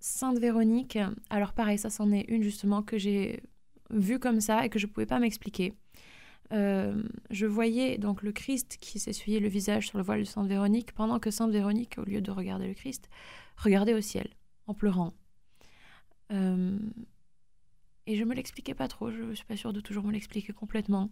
Sainte 0.00 0.38
Véronique, 0.38 0.98
alors 1.30 1.52
pareil, 1.52 1.78
ça 1.78 1.90
c'en 1.90 2.12
est 2.12 2.24
une 2.28 2.42
justement 2.42 2.82
que 2.82 2.96
j'ai 2.96 3.42
vu 3.90 4.18
comme 4.18 4.40
ça 4.40 4.64
et 4.64 4.68
que 4.68 4.78
je 4.78 4.86
ne 4.86 4.92
pouvais 4.92 5.06
pas 5.06 5.18
m'expliquer. 5.18 5.74
Euh, 6.52 7.02
je 7.30 7.46
voyais 7.46 7.98
donc 7.98 8.22
le 8.22 8.32
Christ 8.32 8.78
qui 8.80 8.98
s'essuyait 8.98 9.40
le 9.40 9.48
visage 9.48 9.88
sur 9.88 9.98
le 9.98 10.04
voile 10.04 10.20
de 10.20 10.24
Sainte 10.24 10.48
Véronique, 10.48 10.92
pendant 10.92 11.18
que 11.18 11.30
Sainte 11.30 11.50
Véronique, 11.50 11.96
au 11.98 12.04
lieu 12.04 12.20
de 12.20 12.30
regarder 12.30 12.68
le 12.68 12.74
Christ, 12.74 13.08
regardait 13.56 13.94
au 13.94 14.00
ciel, 14.00 14.28
en 14.66 14.74
pleurant. 14.74 15.12
Euh, 16.32 16.78
et 18.06 18.16
je 18.16 18.24
me 18.24 18.34
l'expliquais 18.34 18.74
pas 18.74 18.88
trop, 18.88 19.10
je 19.10 19.22
ne 19.22 19.34
suis 19.34 19.44
pas 19.44 19.56
sûre 19.56 19.72
de 19.72 19.80
toujours 19.80 20.04
me 20.04 20.12
l'expliquer 20.12 20.52
complètement. 20.52 21.10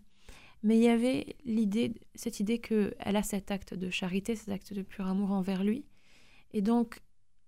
Mais 0.62 0.76
il 0.76 0.82
y 0.82 0.88
avait 0.88 1.36
l'idée, 1.44 1.94
cette 2.14 2.40
idée 2.40 2.58
qu'elle 2.58 2.94
a 3.16 3.22
cet 3.22 3.50
acte 3.50 3.74
de 3.74 3.90
charité, 3.90 4.34
cet 4.36 4.48
acte 4.48 4.72
de 4.72 4.82
pur 4.82 5.06
amour 5.06 5.32
envers 5.32 5.62
lui. 5.62 5.84
Et 6.52 6.62
donc, 6.62 7.00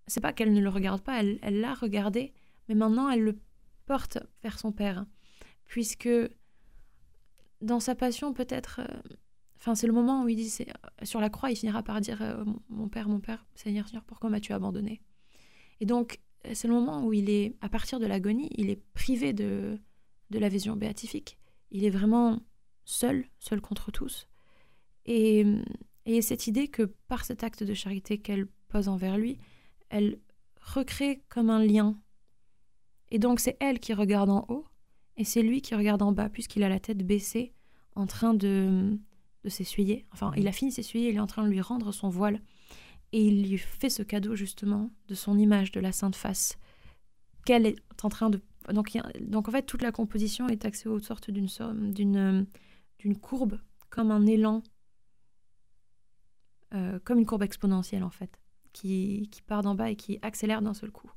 c'est 0.06 0.20
pas 0.20 0.32
qu'elle 0.32 0.52
ne 0.52 0.60
le 0.60 0.68
regarde 0.68 1.00
pas, 1.00 1.22
elle 1.22 1.60
l'a 1.60 1.74
regardé, 1.74 2.32
mais 2.68 2.74
maintenant 2.74 3.08
elle 3.08 3.22
le 3.22 3.38
porte 3.86 4.18
vers 4.42 4.58
son 4.58 4.72
Père 4.72 5.06
puisque 5.66 6.08
dans 7.60 7.80
sa 7.80 7.94
passion, 7.94 8.32
peut-être, 8.32 8.80
euh, 8.80 9.16
enfin, 9.58 9.74
c'est 9.74 9.86
le 9.86 9.92
moment 9.92 10.22
où 10.22 10.28
il 10.28 10.36
dit, 10.36 10.54
euh, 10.60 11.04
sur 11.04 11.20
la 11.20 11.28
croix, 11.28 11.50
il 11.50 11.56
finira 11.56 11.82
par 11.82 12.00
dire 12.00 12.22
euh, 12.22 12.44
Mon 12.68 12.88
Père, 12.88 13.08
mon 13.08 13.20
Père, 13.20 13.44
Seigneur, 13.54 13.86
Seigneur, 13.86 14.04
pourquoi 14.04 14.30
m'as-tu 14.30 14.52
abandonné? 14.52 15.02
Et 15.80 15.86
donc, 15.86 16.20
c'est 16.54 16.68
le 16.68 16.74
moment 16.74 17.04
où 17.04 17.12
il 17.12 17.30
est, 17.30 17.56
à 17.60 17.68
partir 17.68 18.00
de 18.00 18.06
l'agonie, 18.06 18.48
il 18.56 18.70
est 18.70 18.80
privé 18.94 19.32
de, 19.32 19.78
de 20.30 20.38
la 20.38 20.48
vision 20.48 20.76
béatifique. 20.76 21.38
Il 21.70 21.84
est 21.84 21.90
vraiment 21.90 22.40
seul, 22.84 23.26
seul 23.38 23.60
contre 23.60 23.90
tous. 23.90 24.28
Et, 25.04 25.44
et 26.04 26.22
cette 26.22 26.46
idée 26.46 26.68
que 26.68 26.82
par 27.08 27.24
cet 27.24 27.42
acte 27.42 27.62
de 27.62 27.74
charité 27.74 28.18
qu'elle 28.18 28.46
pose 28.68 28.88
envers 28.88 29.18
lui, 29.18 29.38
elle 29.88 30.18
recrée 30.60 31.22
comme 31.28 31.50
un 31.50 31.64
lien. 31.64 31.96
Et 33.10 33.18
donc 33.18 33.40
c'est 33.40 33.56
elle 33.60 33.78
qui 33.78 33.94
regarde 33.94 34.30
en 34.30 34.44
haut, 34.48 34.66
et 35.16 35.24
c'est 35.24 35.42
lui 35.42 35.62
qui 35.62 35.74
regarde 35.74 36.02
en 36.02 36.12
bas, 36.12 36.28
puisqu'il 36.28 36.62
a 36.62 36.68
la 36.68 36.80
tête 36.80 37.06
baissée, 37.06 37.54
en 37.94 38.06
train 38.06 38.34
de, 38.34 38.98
de 39.44 39.48
s'essuyer. 39.48 40.06
Enfin, 40.12 40.32
il 40.36 40.48
a 40.48 40.52
fini 40.52 40.70
de 40.70 40.74
s'essuyer, 40.74 41.10
il 41.10 41.16
est 41.16 41.20
en 41.20 41.26
train 41.26 41.44
de 41.44 41.48
lui 41.48 41.60
rendre 41.60 41.92
son 41.92 42.08
voile. 42.08 42.42
Et 43.16 43.28
il 43.28 43.48
lui 43.48 43.56
fait 43.56 43.88
ce 43.88 44.02
cadeau, 44.02 44.36
justement, 44.36 44.90
de 45.08 45.14
son 45.14 45.38
image, 45.38 45.72
de 45.72 45.80
la 45.80 45.90
Sainte 45.90 46.16
Face, 46.16 46.58
qu'elle 47.46 47.64
est 47.64 47.78
en 48.02 48.10
train 48.10 48.28
de... 48.28 48.42
Donc, 48.74 48.94
donc, 49.22 49.48
en 49.48 49.52
fait, 49.52 49.62
toute 49.62 49.80
la 49.80 49.90
composition 49.90 50.48
est 50.48 50.66
axée 50.66 50.90
aux 50.90 50.98
sortes 50.98 51.30
d'une 51.30 51.48
d'une 51.94 52.46
d'une 52.98 53.16
courbe, 53.16 53.58
comme 53.88 54.10
un 54.10 54.26
élan, 54.26 54.62
euh, 56.74 56.98
comme 57.04 57.18
une 57.18 57.24
courbe 57.24 57.42
exponentielle, 57.42 58.04
en 58.04 58.10
fait, 58.10 58.38
qui, 58.74 59.30
qui 59.32 59.40
part 59.40 59.62
d'en 59.62 59.74
bas 59.74 59.88
et 59.88 59.96
qui 59.96 60.18
accélère 60.20 60.60
d'un 60.60 60.74
seul 60.74 60.90
coup 60.90 61.10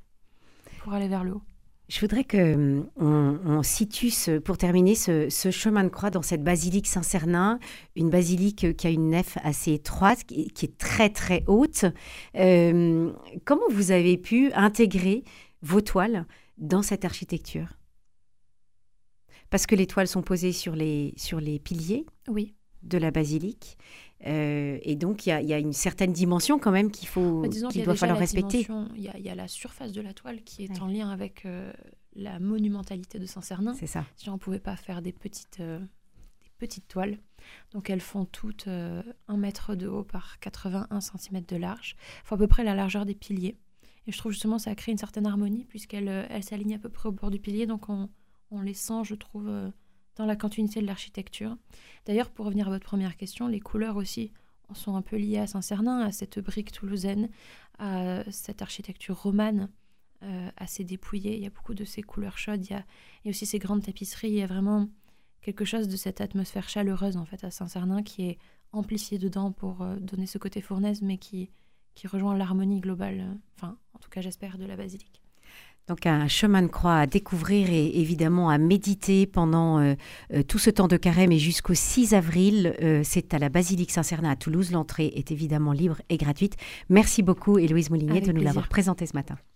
pour 0.78 0.94
aller 0.94 1.08
vers 1.08 1.22
le 1.22 1.34
haut. 1.34 1.42
Je 1.90 1.98
voudrais 1.98 2.22
que 2.22 2.54
hum, 2.54 3.40
on, 3.44 3.64
situe, 3.64 4.12
pour 4.44 4.56
terminer, 4.56 4.94
ce, 4.94 5.28
chemin 5.50 5.82
de 5.82 5.88
croix 5.88 6.10
dans 6.10 6.22
cette 6.22 6.44
basilique 6.44 6.86
Saint-Cernin, 6.86 7.58
une 7.96 8.10
basilique 8.10 8.76
qui 8.76 8.86
a 8.86 8.90
une 8.90 9.10
nef 9.10 9.38
assez 9.42 9.72
étroite, 9.72 10.22
qui, 10.22 10.52
est 10.62 10.78
très 10.78 11.10
très 11.10 11.42
haute. 11.48 11.84
Euh, 12.36 13.12
comment 13.44 13.68
vous 13.70 13.90
avez 13.90 14.16
pu 14.18 14.52
intégrer 14.52 15.24
vos 15.62 15.80
toiles 15.80 16.26
dans 16.58 16.82
cette 16.82 17.04
architecture? 17.04 17.76
Parce 19.50 19.66
que 19.66 19.74
les 19.74 19.88
toiles 19.88 20.06
sont 20.06 20.22
posées 20.22 20.52
sur 20.52 20.76
les, 20.76 21.12
sur 21.16 21.40
les 21.40 21.58
piliers 21.58 22.06
oui. 22.28 22.54
de 22.84 22.98
la 22.98 23.10
basilique. 23.10 23.76
Euh, 24.26 24.78
et 24.82 24.96
donc, 24.96 25.26
il 25.26 25.30
y, 25.30 25.52
a 25.52 25.58
une 25.58 25.72
certaine 25.72 26.12
dimension 26.12 26.58
quand 26.58 26.72
même 26.72 26.90
qu'il 26.90 27.08
faut, 27.08 27.42
bah, 27.42 27.48
qu'il 27.48 27.84
doit 27.84 27.94
falloir 27.94 28.18
respecter. 28.18 28.66
Il 28.96 29.02
y, 29.02 29.28
a 29.28 29.34
la 29.34 29.48
surface 29.48 29.92
de 29.92 30.00
la 30.00 30.12
toile 30.12 30.42
qui 30.42 30.64
est 30.64 30.80
en 30.80 30.86
lien 30.86 31.10
avec 31.10 31.46
euh, 31.46 31.72
la 32.14 32.38
monumentalité 32.38 33.18
de 33.18 33.26
Saint-Cernin. 33.26 33.74
C'est 33.74 33.86
ça. 33.86 34.04
Si 34.16 34.28
on 34.28 34.34
ne 34.34 34.38
pouvait 34.38 34.60
pas 34.60 34.76
faire 34.76 35.00
des 35.00 35.12
petites, 35.12 35.60
euh, 35.60 35.78
des 35.78 36.50
petites 36.58 36.88
toiles. 36.88 37.18
Donc, 37.72 37.88
elles 37.88 38.02
font 38.02 38.26
toutes 38.26 38.68
1 38.68 39.02
mètre 39.36 39.74
de 39.74 39.88
haut 39.88 40.04
par 40.04 40.38
81 40.40 41.00
cm 41.00 41.42
de 41.46 41.56
large. 41.56 41.96
Il 42.22 42.26
faut 42.26 42.34
à 42.34 42.38
peu 42.38 42.48
près 42.48 42.64
la 42.64 42.74
largeur 42.74 43.06
des 43.06 43.14
piliers. 43.14 43.56
Et 44.06 44.12
je 44.12 44.18
trouve 44.18 44.32
justement 44.32 44.58
ça 44.58 44.74
crée 44.74 44.92
une 44.92 44.98
certaine 44.98 45.26
harmonie 45.26 45.66
puisqu'elles 45.66 46.26
elle 46.30 46.42
s'alignent 46.42 46.74
à 46.74 46.78
peu 46.78 46.88
près 46.88 47.08
au 47.08 47.12
bord 47.12 47.30
du 47.30 47.38
pilier. 47.38 47.66
Donc, 47.66 47.88
on, 47.88 48.10
on 48.50 48.60
les 48.60 48.74
sent, 48.74 49.04
je 49.04 49.14
trouve 49.14 49.50
dans 50.16 50.26
la 50.26 50.36
continuité 50.36 50.80
de 50.80 50.86
l'architecture. 50.86 51.56
D'ailleurs, 52.06 52.30
pour 52.30 52.46
revenir 52.46 52.68
à 52.68 52.70
votre 52.70 52.86
première 52.86 53.16
question, 53.16 53.46
les 53.46 53.60
couleurs 53.60 53.96
aussi 53.96 54.32
sont 54.74 54.96
un 54.96 55.02
peu 55.02 55.16
liées 55.16 55.38
à 55.38 55.46
Saint-Cernin, 55.46 56.00
à 56.00 56.12
cette 56.12 56.38
brique 56.38 56.72
toulousaine, 56.72 57.28
à 57.78 58.22
cette 58.30 58.62
architecture 58.62 59.20
romane 59.20 59.68
euh, 60.22 60.50
assez 60.56 60.84
dépouillée. 60.84 61.36
Il 61.36 61.42
y 61.42 61.46
a 61.46 61.50
beaucoup 61.50 61.74
de 61.74 61.84
ces 61.84 62.02
couleurs 62.02 62.38
chaudes, 62.38 62.64
il 62.66 62.72
y 62.72 62.76
a, 62.76 62.84
aussi 63.24 63.46
ces 63.46 63.58
grandes 63.58 63.82
tapisseries. 63.82 64.28
Il 64.28 64.34
y 64.34 64.42
a 64.42 64.46
vraiment 64.46 64.88
quelque 65.40 65.64
chose 65.64 65.88
de 65.88 65.96
cette 65.96 66.20
atmosphère 66.20 66.68
chaleureuse 66.68 67.16
en 67.16 67.24
fait 67.24 67.42
à 67.42 67.50
Saint-Cernin 67.50 68.02
qui 68.02 68.28
est 68.28 68.38
amplifiée 68.72 69.18
dedans 69.18 69.50
pour 69.50 69.82
euh, 69.82 69.96
donner 69.96 70.26
ce 70.26 70.38
côté 70.38 70.60
fournaise, 70.60 71.00
mais 71.02 71.16
qui, 71.16 71.50
qui 71.94 72.06
rejoint 72.06 72.36
l'harmonie 72.36 72.80
globale, 72.80 73.20
euh, 73.20 73.34
enfin 73.56 73.78
en 73.94 73.98
tout 73.98 74.10
cas 74.10 74.20
j'espère, 74.20 74.58
de 74.58 74.66
la 74.66 74.76
basilique. 74.76 75.22
Donc 75.88 76.06
un 76.06 76.28
chemin 76.28 76.62
de 76.62 76.68
croix 76.68 76.98
à 76.98 77.06
découvrir 77.06 77.68
et 77.70 77.98
évidemment 78.00 78.48
à 78.48 78.58
méditer 78.58 79.26
pendant 79.26 79.80
euh, 79.80 79.94
euh, 80.32 80.42
tout 80.44 80.58
ce 80.58 80.70
temps 80.70 80.86
de 80.86 80.96
carême 80.96 81.32
et 81.32 81.38
jusqu'au 81.38 81.74
6 81.74 82.14
avril. 82.14 82.76
Euh, 82.80 83.00
c'est 83.04 83.34
à 83.34 83.38
la 83.38 83.48
basilique 83.48 83.90
Saint-Cernin 83.90 84.30
à 84.30 84.36
Toulouse. 84.36 84.70
L'entrée 84.70 85.12
est 85.16 85.32
évidemment 85.32 85.72
libre 85.72 86.00
et 86.08 86.16
gratuite. 86.16 86.56
Merci 86.88 87.22
beaucoup 87.22 87.58
Héloïse 87.58 87.90
Moulinier 87.90 88.20
de 88.20 88.30
nous 88.30 88.42
l'avoir 88.42 88.68
présenté 88.68 89.04
ce 89.06 89.14
matin. 89.14 89.36